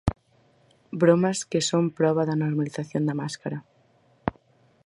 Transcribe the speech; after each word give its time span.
Bromas 1.01 1.39
que 1.51 1.61
son 1.69 1.85
proba 1.99 2.23
da 2.29 2.39
normalización 2.43 3.03
da 3.05 3.17
máscara. 3.21 3.59